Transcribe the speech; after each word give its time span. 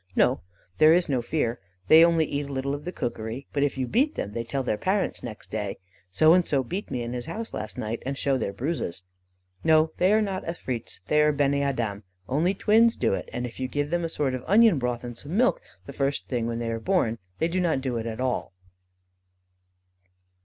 "'No, 0.15 0.41
there 0.79 0.95
is 0.95 1.07
no 1.09 1.21
fear; 1.21 1.59
they 1.87 2.03
only 2.03 2.25
eat 2.25 2.47
a 2.47 2.51
little 2.51 2.73
of 2.73 2.85
the 2.85 2.91
cookery; 2.91 3.45
but 3.53 3.61
if 3.61 3.77
you 3.77 3.85
beat 3.85 4.15
them, 4.15 4.31
they 4.31 4.43
tell 4.43 4.63
their 4.63 4.75
parents 4.75 5.21
next 5.21 5.51
day. 5.51 5.77
'So 6.09 6.33
and 6.33 6.43
so 6.43 6.63
beat 6.63 6.89
me 6.89 7.03
in 7.03 7.13
his 7.13 7.27
house 7.27 7.53
last 7.53 7.77
night,' 7.77 8.01
and 8.03 8.17
show 8.17 8.35
their 8.35 8.51
bruises. 8.51 9.03
No, 9.63 9.91
they 9.97 10.11
are 10.11 10.19
not 10.23 10.43
afreets; 10.47 10.99
they 11.05 11.21
are 11.21 11.31
beni 11.31 11.61
Adam. 11.61 12.01
Only 12.27 12.55
twins 12.55 12.95
do 12.95 13.13
it, 13.13 13.29
and 13.31 13.45
if 13.45 13.59
you 13.59 13.67
give 13.67 13.91
them 13.91 14.03
a 14.03 14.09
sort 14.09 14.33
of 14.33 14.43
onion 14.47 14.79
broth 14.79 15.03
and 15.03 15.15
some 15.15 15.37
milk, 15.37 15.61
the 15.85 15.93
first 15.93 16.27
thing 16.27 16.47
when 16.47 16.57
they 16.57 16.71
are 16.71 16.79
born, 16.79 17.19
they 17.37 17.47
do 17.47 17.59
not 17.61 17.79
do 17.81 17.97
it 17.97 18.07
at 18.07 18.19
all. 18.19 18.53